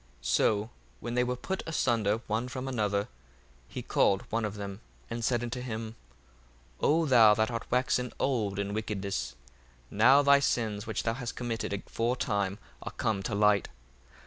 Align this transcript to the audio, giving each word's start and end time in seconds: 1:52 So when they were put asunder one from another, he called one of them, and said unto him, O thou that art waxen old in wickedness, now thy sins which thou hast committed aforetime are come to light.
1:52 0.19 0.19
So 0.35 0.69
when 0.99 1.13
they 1.13 1.23
were 1.23 1.35
put 1.35 1.61
asunder 1.67 2.21
one 2.25 2.47
from 2.47 2.67
another, 2.67 3.07
he 3.67 3.83
called 3.83 4.23
one 4.31 4.45
of 4.45 4.55
them, 4.55 4.81
and 5.11 5.23
said 5.23 5.43
unto 5.43 5.61
him, 5.61 5.95
O 6.79 7.05
thou 7.05 7.35
that 7.35 7.51
art 7.51 7.69
waxen 7.69 8.11
old 8.19 8.57
in 8.57 8.73
wickedness, 8.73 9.35
now 9.91 10.23
thy 10.23 10.39
sins 10.39 10.87
which 10.87 11.03
thou 11.03 11.13
hast 11.13 11.35
committed 11.35 11.71
aforetime 11.71 12.57
are 12.81 12.93
come 12.93 13.21
to 13.21 13.35
light. 13.35 13.67